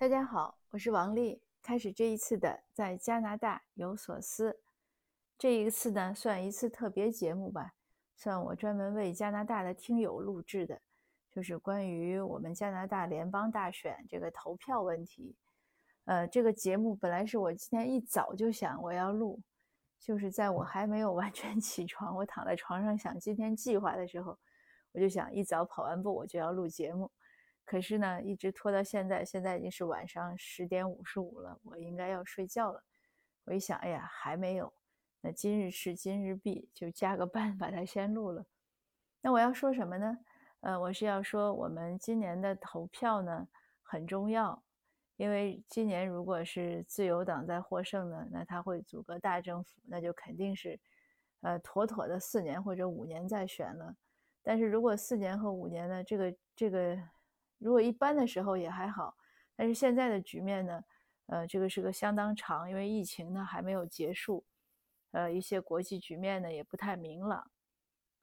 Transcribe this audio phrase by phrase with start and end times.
[0.00, 1.42] 大家好，我是王丽。
[1.60, 4.58] 开始这一次的在加拿大有所思，
[5.36, 7.74] 这一次呢算一次特别节目吧，
[8.16, 10.80] 算我专门为加拿大的听友录制的，
[11.30, 15.36] 就是关于我们加拿大联邦大选这个投票问题。
[16.06, 19.38] 呃，这个节目本来是我今天一早就想我要录，
[19.98, 24.38] 就是在我还没有完全 起床，我躺在床上想今天计划的时候，
[24.92, 27.12] 我就想一早跑完步我就要录节目。
[27.70, 32.82] 可是呢，一直拖到现在，现在已经是晚上十点五十五了，我应该要睡觉了。
[33.44, 34.72] 我一想，哎呀，还没有，
[35.20, 38.44] 那今日事今日毕，就加个班把它先录了。
[39.20, 40.18] 那我要说什么呢？
[40.62, 43.46] 呃，我是要说我们今年的投票呢
[43.84, 44.60] 很重要，
[45.16, 50.76] 因为今年如果是自由党在获胜呢，那他会组个大政府，那就肯定是，
[51.42, 53.94] 呃，妥妥的四年或者五年再选了。
[54.42, 56.98] 但是如果四年和五年呢，这个这个。
[57.60, 59.16] 如果一般的时候也还好，
[59.54, 60.82] 但是现在的局面呢，
[61.26, 64.44] 呃，这个是个相当长，因为疫情呢还没有结束，
[65.10, 67.50] 呃，一些国际局面呢也不太明朗，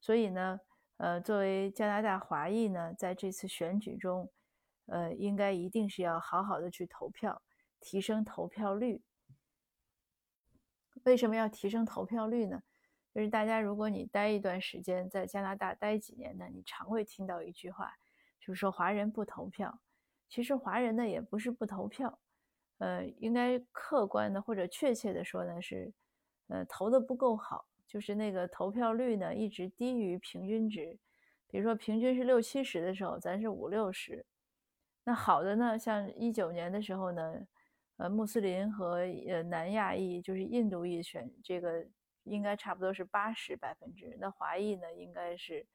[0.02, 0.60] 所以呢，
[0.98, 4.32] 呃，作为加拿大华裔呢，在这次选举中，
[4.88, 7.42] 呃，应该一定是要好好的去投票，
[7.80, 9.04] 提升投票率。
[11.04, 12.64] 为什么要提升投票率呢？
[13.14, 17.94] 就是大家如果你待一段时间，在加拿大待几年呢，你常会听到一句话。
[18.48, 19.78] 就是说华人不投票，
[20.30, 22.18] 其实华人呢也不是不投票，
[22.78, 25.92] 呃，应该客观的或者确切的说呢是，
[26.48, 30.98] 呃，投的不够好，就是那个投票率呢一直低于平均值，
[31.50, 34.26] 比如说平均是六七十的时候，咱是五六十，
[35.04, 37.46] 那好的呢，像一九年的时候呢，
[37.98, 41.86] 呃，穆斯林和呃南亚裔就是印度裔选这个
[42.24, 45.68] 应该差不多是八十百分之，那华裔呢应该是。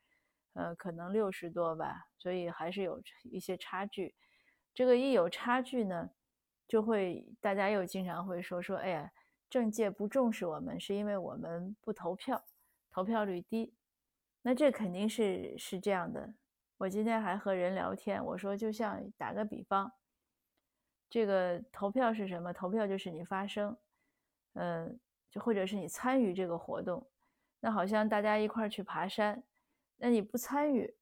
[0.55, 4.15] 呃，可能六十多吧，所以还是有一些差距。
[4.75, 6.11] 这个一有差距呢，
[6.69, 9.11] 就会大家又经常会说说，哎呀，
[9.49, 12.45] 政界不重视我们，是因为我们不投票，
[12.91, 13.75] 投票率低。
[14.43, 16.35] 那这肯定是是这样的。
[16.79, 19.93] 我今天还和人聊天，我说就像打个比方，
[21.09, 22.53] 这个投票是什么？
[22.53, 23.77] 投票就是你发声，
[24.55, 24.99] 嗯，
[25.31, 27.07] 就或者是你参与这个活动。
[27.61, 29.43] 那好像大家一块儿去爬山。
[30.05, 30.93] 那你不参与，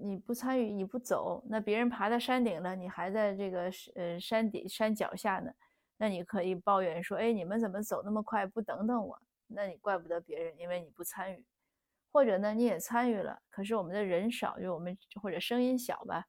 [0.00, 5.52] 你不参与，你不走，那别人爬到山顶了，你还在这个呃山底山脚下呢，
[5.96, 9.16] 那你可以抱怨说，哎，你们怎么走那么快，不等等我？
[9.46, 11.44] 那你怪不得别人，因为你不参与，
[12.10, 16.26] 或者呢，你也参与了，可是我们的人少，就我们或者声音小吧，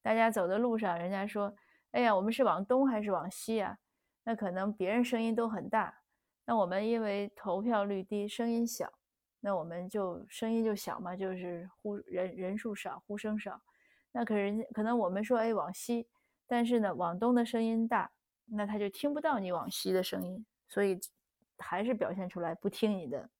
[0.00, 1.54] 大家走的路上，人家说，
[1.90, 3.76] 哎呀，我们是往东还是往西啊？
[4.24, 6.00] 那可能别人声音都很大，
[6.46, 8.90] 那我们因为投票率低，声音小。
[9.40, 13.60] 那我们就声音就小嘛，就是呼人人数少，呼声少。
[14.12, 16.06] 那可人家可能我们说哎往西，
[16.46, 18.10] 但是呢往东的声音大，
[18.46, 21.00] 那他就听不到你往西的声音，所以
[21.58, 23.30] 还是表现出来不听你的。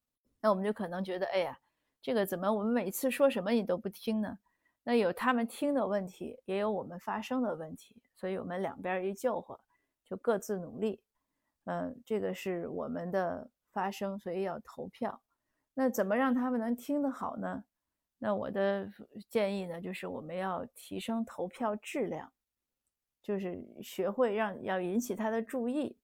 [0.40, 1.58] 那我们就可能觉得哎呀，
[2.00, 4.38] 这个怎么我们每次说什么你都不听呢？
[4.82, 9.60] 那有他们听的问题，也有我们发声的问题，所以我们两边一救火，
[10.06, 11.02] 就各自努力。
[11.64, 15.20] 嗯，这个是我们的发声，所以要投票。
[15.82, 17.64] 那怎么让他们能听得好呢？
[18.18, 18.86] 那我的
[19.30, 22.30] 建议呢，就是我们要提升投票质量，
[23.22, 25.96] 就是学会让要引起他的注意。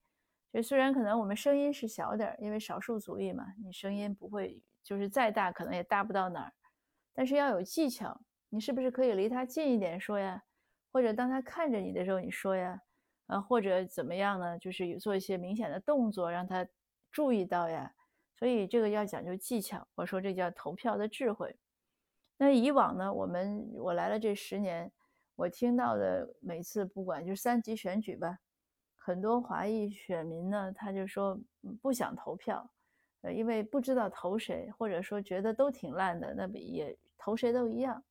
[0.50, 6.52] 就虽然可能我们声音是小点儿，因为少数族裔嘛，你声音不会就是再大，可能也大不到哪儿。
[7.12, 10.42] 但是要有技巧，你是不是可以离他近一点说呀？
[10.90, 12.80] 或者当他看着你的时候你说呀？
[13.26, 14.58] 啊，或者怎么样呢？
[14.58, 16.66] 就是做一些明显的动作，让他
[17.12, 17.92] 注意到呀。
[18.38, 21.56] 所以这个要讲究技巧，我说这叫投票的智慧。
[22.36, 24.92] 那以往呢，我们我来了这十年，
[25.36, 28.38] 我听到的每次不管就是三级选举吧，
[28.94, 31.40] 很多华裔选民呢，他就说
[31.80, 32.70] 不想投票，
[33.22, 38.04] 呃，因为不知道投谁，或者说觉得都挺烂的，那也投谁都一样。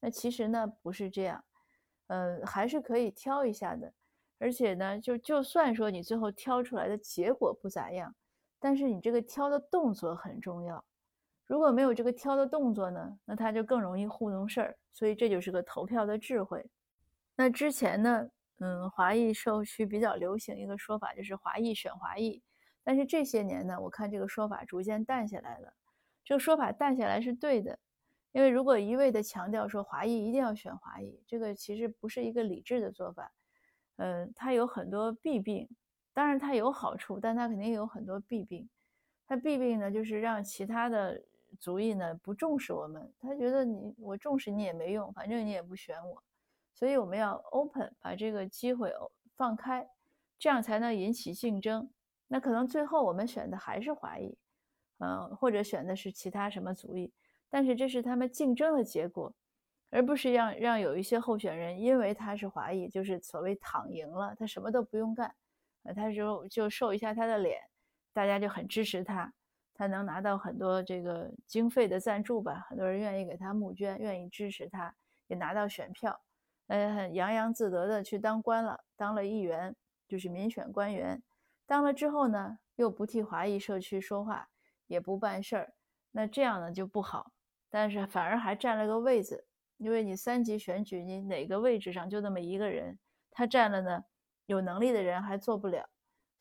[0.00, 1.44] 那其实呢不是这样，
[2.08, 3.92] 呃，还是可以挑一下的。
[4.40, 8.12] 而且呢，就就算说你最后挑出来的结果不咋样。
[8.60, 10.84] 但是你这个挑的动作很重要，
[11.46, 14.76] 如果没有这个挑的动作呢，那他就更容易糊弄事儿。
[14.92, 16.68] 所以这就是个投票的智慧。
[17.36, 18.28] 那之前呢，
[18.58, 22.42] 嗯，华裔社区比较流行一个说法，就是华裔选华裔。
[22.82, 25.72] 但是这些年呢，我看这个说法逐渐淡下来了。
[26.24, 27.78] 这个说法淡下来是对的，
[28.32, 33.30] 因为如果一味的强调说华裔一定要选华裔，这个其实不是一个理智的做法。
[33.98, 35.68] 嗯，它有很多弊病。
[36.18, 38.68] 当然它有好处，但它肯定有很多弊病。
[39.24, 41.22] 它弊病呢，就是让其他的
[41.60, 43.08] 族裔呢不重视我们。
[43.20, 46.20] 他觉得你我重视你也没用，反正你也不选我。
[46.74, 48.92] 所以我们要 open，把这个机会
[49.36, 49.88] 放开，
[50.40, 51.88] 这样才能引起竞争。
[52.26, 54.36] 那可能最后我们选的还是华裔，
[54.98, 57.12] 嗯，或者选的是其他什么族裔，
[57.48, 59.32] 但是这是他们竞争的结果，
[59.90, 65.32] 而不是让让有一些候选人因为他是华裔，就是所谓躺赢了，他什么都不用干，
[65.84, 67.60] 呃，他就就瘦一下他的脸，
[68.12, 69.32] 大家就很支持他，
[69.74, 74.94] 他能拿到很多这个经费的赞助吧，很多人愿意给他募捐，愿意支持他，
[75.28, 76.20] 也拿到选票，
[76.66, 79.74] 呃，很洋洋自得的去当官了，当了议员，
[80.06, 81.22] 就是民选官员。
[81.66, 84.48] 当了之后呢，又不替华裔社区说话，
[84.86, 85.72] 也不办事儿，
[86.10, 87.32] 那这样呢就不好。
[87.70, 89.46] 但是反而还占了个位子，
[89.76, 92.98] 因为你三级选举，你哪个位置上就那么一个人，
[93.30, 94.04] 他占了呢，
[94.48, 95.86] 有能力的人还做不了，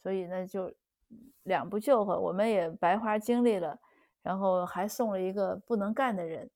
[0.02, 0.74] 所以呢就
[1.44, 3.78] 两不救活，我们也白花精力了，
[4.22, 6.50] 然后还送了一个不能干的人。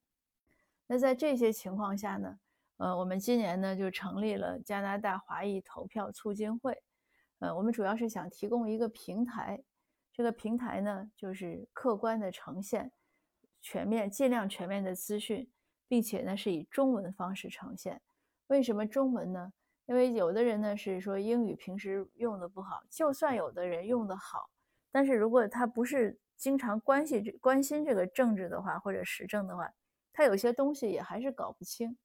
[0.87, 2.39] 那在这些情况下呢，
[2.77, 6.81] 呃，我们今年呢就成立了加拿大华裔投票促进会。
[7.39, 9.61] 呃，我们主要是想提供一个平台，
[10.13, 12.93] 这个平台呢，就是客观的呈现
[13.61, 15.51] 全面、尽量全面的资讯，
[15.89, 18.01] 并且呢是以中文方式呈现。
[18.47, 19.51] 为什么中文呢？
[19.91, 24.49] 因为有的人呢是说英语平时用的不好，就算有的人用的好，
[24.89, 29.69] 但是如果他不是经常关系关心这个政治的话，或者时政的话，
[30.13, 31.97] 他有些东西也还是搞不清。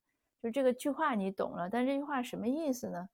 [0.42, 3.08] 就这个句话你懂了，但这句话什么意思呢？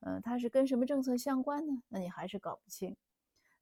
[0.00, 1.74] 嗯，它是跟什么政策相关呢？
[1.86, 2.96] 那你还是搞不清。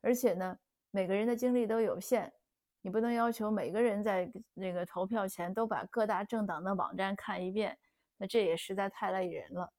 [0.01, 0.57] 而且呢，
[0.91, 2.33] 每个人的精力都有限，
[2.81, 7.77] 你不能要求每个人在那个投票前都把各大政党的网站看一遍，
[8.17, 9.71] 那这也实在太累人了。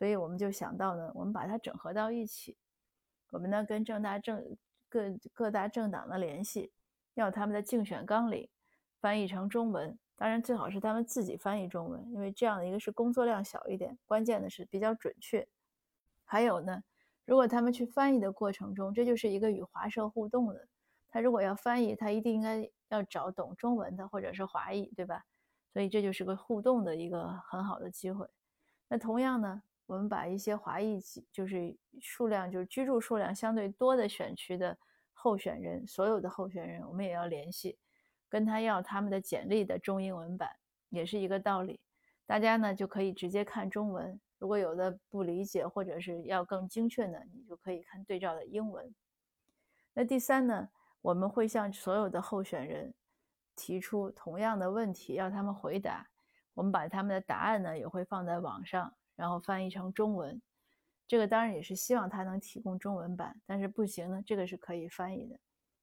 [0.00, 2.56] 所以我们就想到呢，我们把它整合到一起。
[3.28, 4.42] 我们呢跟正大政
[4.88, 6.72] 各各大政党的联系，
[7.12, 8.48] 要他们的竞选纲领
[8.98, 15.46] 翻译成中文，当然最好是他们自己翻译中文，因为这样的一个是工作量小一点，关键的是比较准确。
[16.24, 16.82] 还有呢，
[17.26, 20.66] 如果他们去翻译的过程中，这就是一个与华社互动的。
[21.10, 25.26] 他如果要翻译，他一定应该要找懂中文的或者是华裔，对吧？
[25.74, 28.26] 所以这就是个互动的一个很好的机会。
[28.88, 31.00] 那同样呢，我们把一些华裔
[31.32, 34.78] 就是数量就是居住数量相对多的选区的
[35.12, 37.76] 候选人，所有的候选人，我们也要联系，
[38.28, 40.48] 跟他要他们的简历的中英文版，
[40.90, 41.80] 也是一个道理。
[42.24, 44.20] 大家呢就可以直接看中文。
[44.38, 48.94] 如果有的不理解，或者是要更精确的，你就可以看对照的英文。
[49.92, 50.68] 那第三呢，
[51.02, 52.94] 我们会向所有的候选人
[53.56, 56.06] 提出同样的问题，要他们回答。
[56.54, 60.40] 我们把他们的答案呢也会放在网上，然后翻译成中文。
[61.06, 65.38] 这个当然也是希望他能提供中文版，但是不行呢，这个是可以翻译的。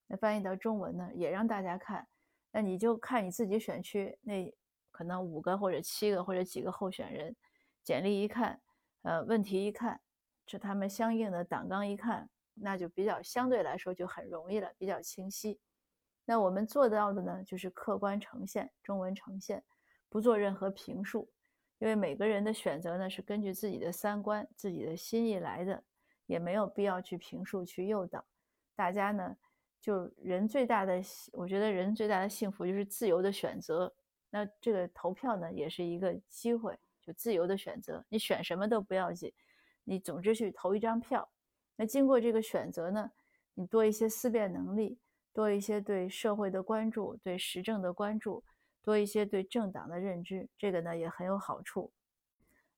[0.07, 2.07] 那翻译到中文呢，也让大家看。
[2.51, 4.51] 那你就看你自己选区那
[4.89, 7.35] 可能五个或者七个或者几个候选人。
[7.83, 8.59] 简历一看，
[9.03, 10.01] 呃，问题一看，
[10.45, 15.59] 这他们相应的党纲一看，那就比较相对来说就很容易了，比较清晰。
[16.25, 19.63] 那我们做到的呢，就是客观呈现，中文呈现，
[20.09, 21.29] 不做任何评述，
[21.79, 25.83] 因为每个人的选择呢是根据自己的三观、自己的心意来的，
[26.25, 28.25] 也没有必要去评述、去诱导。
[28.75, 29.35] 大家呢，
[29.79, 31.01] 就人最大的，
[31.33, 33.93] 我觉得人最大的幸福就是自由的选择。
[34.29, 36.77] 那这个投票呢，也是一个机会。
[37.01, 39.31] 就自由的选择，你选什么都不要紧，
[39.85, 41.31] 你总之去投一张票。
[41.77, 43.09] 那经过这个选择呢，
[43.53, 44.99] 你多一些思辨能力，
[45.31, 48.43] 多一些对社会的关注，对时政的关注，
[48.83, 51.91] 多一些对政党的认知，这个呢也很有好处。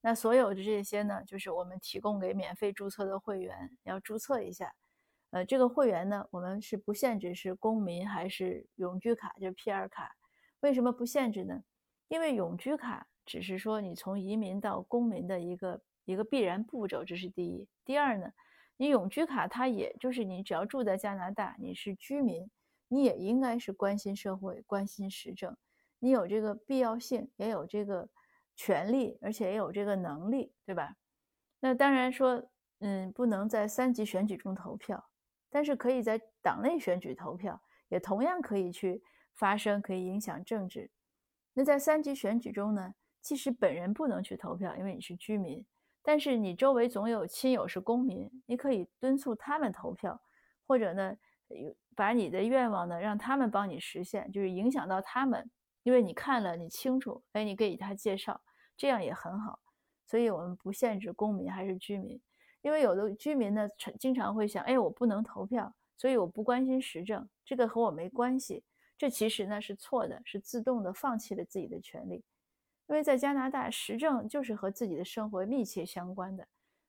[0.01, 4.73] 那所有的这些呢，就是我们提供给免费注册的会员要注册一下。
[5.31, 10.15] 呃，这个会员呢，我们是不限制是公民还是永居卡，就是 PR 卡。
[10.61, 11.63] 为什么不限制呢？
[12.07, 13.07] 因为永居卡。
[13.25, 17.67] 只是说你从移民到公民的一个一个必然步骤，这是第一。
[17.85, 18.33] 第二呢，
[18.75, 22.49] 你永居卡它也就是你只要住在加拿大，你是居民，
[22.87, 25.55] 你也应该是关心社会、关心时政，
[25.99, 28.09] 你有这个必要性，也有这个
[28.55, 30.95] 权利，而且也有这个能力，对吧？
[31.59, 35.09] 那当然说，嗯，不能在三级选举中投票，
[35.49, 39.03] 但是可以在党内选举投票，也同样可以去
[39.33, 40.89] 发声，可以影响政治。
[41.53, 42.93] 那在三级选举中呢？
[43.21, 45.65] 即使本人不能去投票，因为你是居民，
[46.01, 50.21] 但是你周围总有亲友是公民，你可以敦促他们投票，
[50.65, 51.17] 或者呢，
[51.97, 55.51] 把你的愿望呢让他们帮你实现，就是影响到他们，
[55.89, 58.39] 因为你看了你清楚，哎，你给他介绍，
[58.77, 59.59] 这样也很好。
[60.05, 62.21] 所以我们不限制公民还是居民，
[62.61, 63.67] 因为有的居民呢，
[63.97, 68.63] 经常会想，哎，我不能投票，所以我不关心时政，这个和我没关系。
[68.99, 72.23] 这其实呢是错的，是自动的放弃了自己的权利。
[72.85, 76.47] 因为在加拿大，时政就是和自己的生活密切相关的，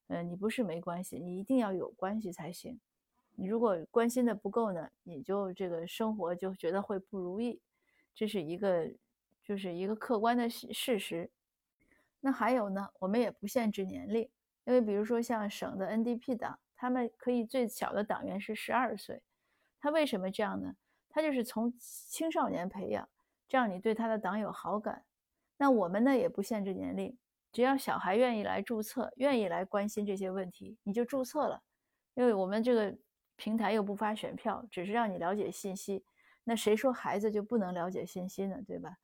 [0.09, 2.79] 嗯，你不是没关系，你一定要有关系才行。
[3.35, 7.59] 你如果关心的不够呢，你就这个生活就觉得会不如意，
[8.15, 8.91] 这是一个
[9.43, 11.31] 就是一个客观的事实。
[12.21, 14.29] 那还有呢，我们也不限制年龄，
[14.65, 19.23] 因为比如说像省的 NDP 党，他们可以最小的党员是十二岁，
[19.79, 20.77] 他为什么这样呢？
[21.09, 23.09] 他就是从青少年培养，
[23.49, 25.05] 这样你对他的党有好感。
[25.57, 27.17] 那我们呢也不限制年龄，
[27.53, 31.63] 只要小孩愿意来注册，愿意来关心这些问题，你就注册了，
[32.15, 32.97] 因为我们这个。
[33.37, 36.05] 平台又不发选票，只是让你了解信息。
[36.51, 38.57] 那谁说孩子就不能了解信息呢？
[38.67, 38.97] 对吧？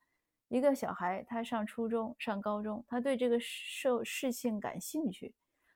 [0.48, 5.32] 一个小孩他上初中、上高中，他对这个社事情感兴趣，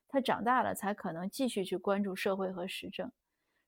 [0.08, 3.12] 他长大了才可能继续去关注社会和时政。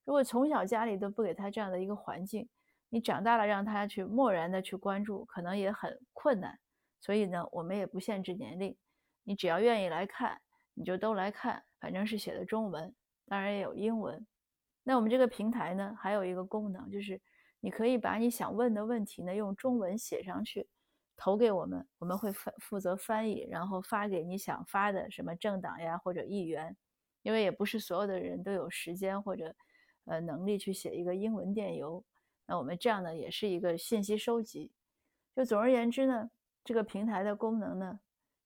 [0.05, 2.49] 如果从小家里都不给他这样的一个环境，
[2.89, 6.59] 你长大了让他去漠然的去关注，可能也很困难。
[6.99, 8.77] 所以呢，我们也不限制年龄，
[9.23, 10.41] 你只要愿意来看，
[10.75, 12.93] 你就都来看，反正是写的中文，
[13.29, 14.27] 当然也有英文。
[14.83, 17.21] 那我们这个平台呢，还有一个功能，就是
[17.65, 20.69] 你可以把你想问的问题呢用中文写上去，
[21.17, 26.77] 投给我们，我们会翻负责翻译，然后发给你想发的什么政党呀或者议员，
[27.23, 29.55] 因为也不是所有的人都有时间或者
[30.07, 32.05] 呃能力去写一个英文电邮。
[32.47, 34.73] 那我们这样呢也是一个信息收集。
[35.37, 36.31] 就总而言之呢，
[36.65, 38.01] 这个平台的功能呢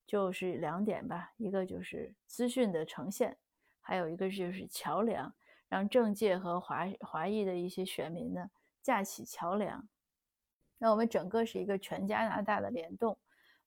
[0.07, 3.39] 就是两点吧，一个就是资讯的呈现，
[3.81, 5.35] 还有一个就是桥梁。
[5.69, 8.49] 让政界和华华裔的一些选民呢
[8.87, 9.89] 架起桥梁。
[10.79, 13.19] 那我们整个是一个全加拿大的联动，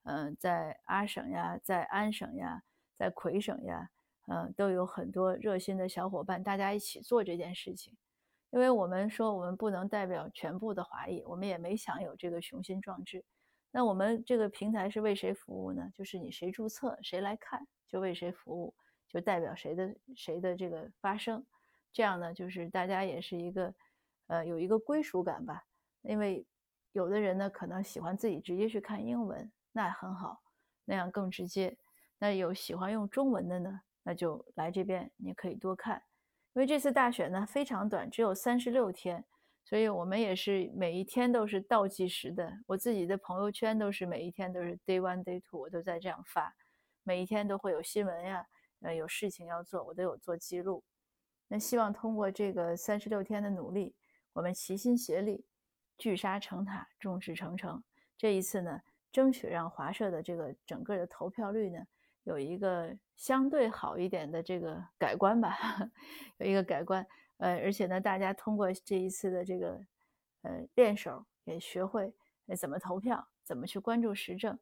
[0.04, 2.64] 嗯，在阿省呀，在安省呀，
[2.96, 3.90] 在魁省呀，
[4.28, 7.98] 嗯，都有很多热心的小伙伴，大家一起做这件事情。
[8.52, 13.26] 因为我们说我们不能代表全部的华裔，我们也没想有这个雄心壮志。
[13.72, 15.92] 那我们这个平台是为谁服务呢？
[15.94, 18.74] 就是你谁注册，谁来看，就为谁服务，
[19.10, 21.46] 就代表谁的谁的这个发声。
[21.92, 23.74] 这样呢，就是大家也是一个，
[24.30, 25.64] 呃，有一个归属感吧。
[26.02, 26.44] 因为
[26.94, 30.42] 有的人呢，可能喜欢自己直接去看英文，那很好，
[30.86, 31.78] 那样更直接。
[32.18, 36.02] 那有喜欢用中文的呢，那就来这边，你可以多看。
[36.54, 39.24] 因为这次大选呢非常短，只有三十六天，
[39.64, 42.52] 所以我们也是每一天都是倒计时的。
[42.66, 46.54] 我自己的朋友圈都是每一天都是 day one day two，我都在这样发，
[47.04, 48.46] 每一天都会有新闻呀，
[48.82, 50.84] 呃，有事情要做，我都有做记录。
[51.48, 53.96] 那希望通过这个三十六天的努力，
[54.40, 55.44] 我们齐心协力，
[55.98, 57.84] 聚沙成塔，众志成城。
[58.18, 58.82] 这一次呢，
[59.12, 61.86] 争取让华社的这个整个的投票率呢，
[62.24, 65.58] 有一个相对好一点的这个改观吧，
[66.40, 67.06] 有一个改观。
[67.40, 69.86] 呃，而且呢，大家通过这一次的这个
[70.44, 72.14] 呃练手，也学会
[72.58, 74.58] 怎么投票，怎么去关注时政。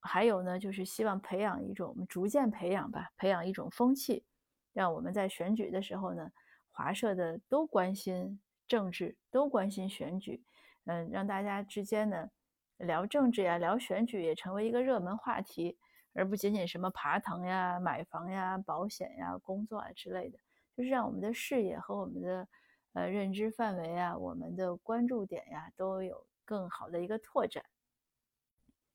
[0.00, 4.24] 还有呢，就是希望培养一种，我们逐渐培养吧，培养一种风气。
[4.72, 6.32] 让我们在选举的时候呢，
[6.72, 8.40] 华社的都关心
[8.72, 10.42] 政治，都关心选举，
[10.86, 12.30] 嗯，让大家之间呢
[12.78, 15.76] 聊政治呀、聊选举也成为一个热门话题，
[16.14, 20.38] 而不仅仅什么爬藤呀、买房呀、保险呀、工作啊之类的，
[20.74, 22.48] 就是让我们的视野和我们的
[22.94, 27.62] 呃认知范围啊、我们的关注点呀都有更好的一个拓展。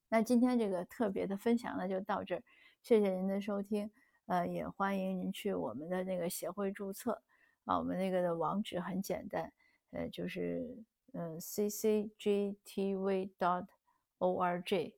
[0.10, 2.44] 那今天这个特别的分享呢就到这儿，
[2.82, 3.92] 谢谢您的收听。
[4.26, 7.22] 呃，也欢迎您去我们的那个协会注册
[7.66, 9.54] 啊，我们那个的网址很简单，
[9.92, 13.68] 呃，就是嗯，ccgtv dot
[14.20, 14.94] org，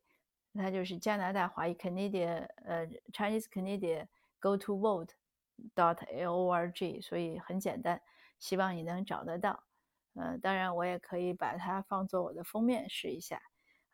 [0.53, 4.07] 它就是加拿大华裔 Canadian 呃 Chinese Canadian
[4.39, 5.11] go to vote
[5.75, 8.01] dot org，所以很简单，
[8.39, 9.63] 希望你能找得到。
[10.15, 13.41] 呃，当然我也可以把它放作我的封面试一下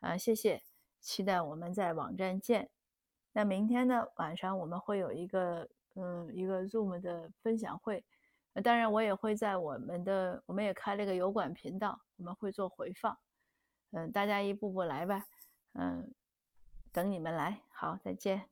[0.00, 0.62] 啊，谢谢，
[1.00, 2.70] 期待我们在网站见。
[3.32, 8.02] 那明天呢晚上我们会有一个嗯一个 Zoom 的分享会，
[8.62, 13.16] 当然我也会在我们的我们也开了一个油管频道，我们会做回放，
[13.92, 15.26] 嗯大家一步步来吧，
[15.74, 16.14] 嗯
[16.92, 18.48] 等你们来，好再见。